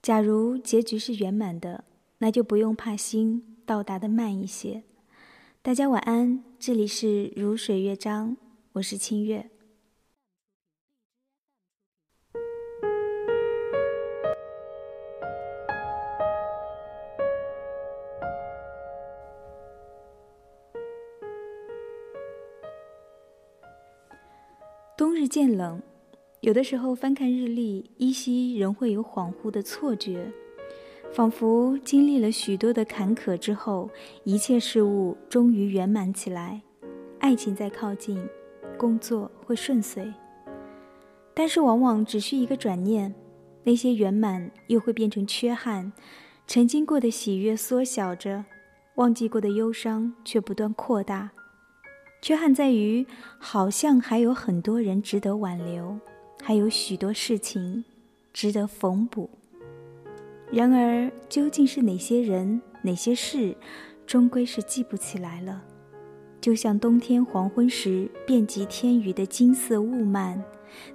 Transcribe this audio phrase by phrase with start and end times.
[0.00, 1.84] 假如结局是圆满的，
[2.18, 4.84] 那就不用怕心到达的慢一些。
[5.60, 8.36] 大家晚安，这里是如水乐章，
[8.72, 9.50] 我是清月。
[24.96, 25.82] 冬日渐冷，
[26.40, 30.30] 有的时候翻看日历，依稀仍会有恍惚的错觉，
[31.12, 33.90] 仿佛经历了许多的坎坷之后，
[34.22, 36.62] 一切事物终于圆满起来，
[37.18, 38.24] 爱情在靠近，
[38.76, 40.12] 工作会顺遂。
[41.34, 43.12] 但是往往只需一个转念，
[43.64, 45.92] 那些圆满又会变成缺憾，
[46.46, 48.44] 曾经过的喜悦缩小着，
[48.94, 51.30] 忘记过的忧伤却不断扩大。
[52.22, 53.04] 缺憾在于，
[53.38, 55.98] 好像还有很多人值得挽留，
[56.42, 57.84] 还有许多事情
[58.32, 59.28] 值得缝补。
[60.50, 63.54] 然而，究竟是哪些人、哪些事，
[64.06, 65.62] 终归是记不起来了。
[66.40, 70.40] 就像冬天黄昏时遍及天宇的金色雾幔，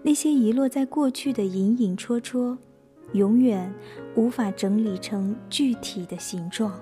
[0.02, 2.58] 那些遗落在过去的隐隐绰绰，
[3.12, 3.72] 永远
[4.16, 6.74] 无法整理成具体的形状。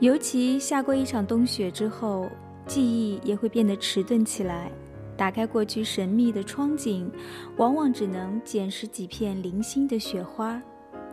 [0.00, 2.28] 尤其下过一场冬雪之后，
[2.68, 4.70] 记忆也会变得迟钝起来。
[5.16, 7.10] 打开过去神秘的窗景，
[7.56, 10.62] 往往只能捡拾几片零星的雪花，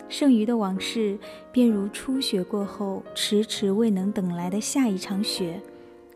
[0.07, 1.17] 剩余的往事
[1.51, 5.59] 便如初雪过后迟迟未能等来的下一场雪，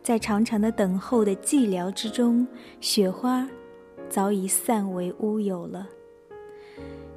[0.04, 2.46] 在长长的等候的寂寥之中，
[2.80, 3.48] 雪花
[4.08, 5.88] 早已散为乌有了。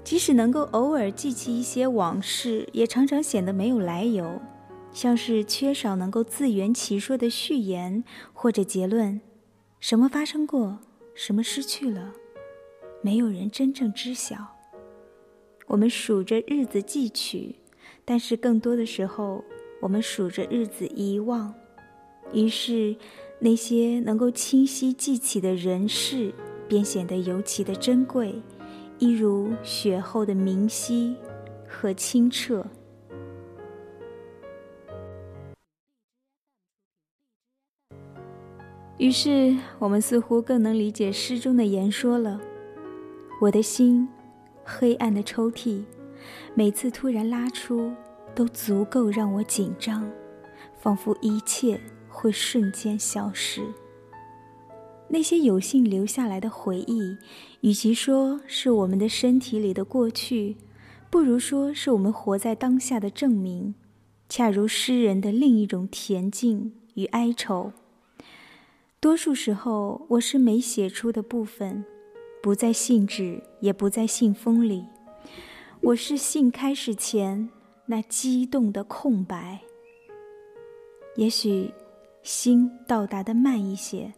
[0.03, 4.41] 即使能够偶尔记起一些往事，也常常显得没有来由。
[4.93, 9.19] 像是缺少能够自圆其说的序言或者结论，
[9.79, 10.79] 什么发生过，
[11.15, 12.13] 什么失去了，
[13.01, 14.35] 没有人真正知晓。
[15.65, 17.55] 我们数着日子记取，
[18.05, 19.43] 但是更多的时候，
[19.81, 21.53] 我们数着日子遗忘。
[22.31, 22.95] 于是，
[23.39, 26.33] 那些能够清晰记起的人事，
[26.67, 28.41] 便显得尤其的珍贵，
[28.99, 31.15] 一如雪后的明晰
[31.67, 32.65] 和清澈。
[39.03, 42.39] 于是，我们似乎更能理解诗中的言说了。
[43.41, 44.07] 我的心，
[44.63, 45.83] 黑暗的抽屉，
[46.55, 47.91] 每次突然拉出，
[48.33, 50.09] 都足够让我紧张，
[50.79, 51.77] 仿佛一切
[52.07, 53.61] 会瞬间消失。
[55.09, 57.17] 那些有幸留下来的回忆，
[57.59, 60.55] 与其说是我们的身体里的过去，
[61.09, 63.75] 不如说是我们活在当下的证明，
[64.29, 67.73] 恰如诗人的另一种恬静与哀愁。
[69.03, 71.83] 多数时候，我是没写出的部分，
[72.41, 74.85] 不在信纸，也不在信封里。
[75.81, 77.49] 我是信开始前
[77.85, 79.59] 那激动的空白。
[81.17, 81.69] 也许，
[82.21, 84.13] 心到达的慢一些，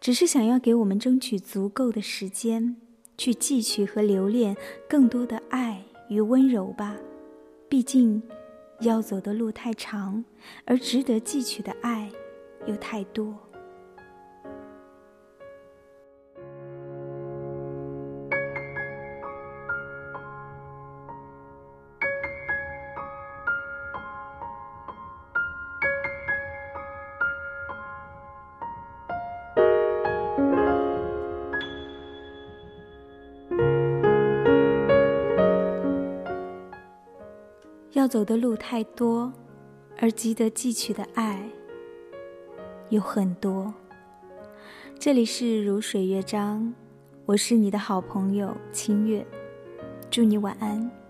[0.00, 2.76] 只是想要给我们争取足够的时间，
[3.18, 4.56] 去汲取和留恋
[4.88, 6.96] 更多的爱与温柔吧。
[7.68, 8.22] 毕竟，
[8.78, 10.24] 要走的路太长，
[10.64, 12.08] 而值得汲取的爱
[12.68, 13.36] 又太多。
[38.04, 39.32] 要走的路太多，
[39.98, 41.42] 而值得汲取的爱
[42.90, 43.72] 有很多。
[44.98, 46.74] 这里是如水乐章，
[47.24, 49.26] 我是你的好朋友清月，
[50.10, 51.03] 祝你晚安。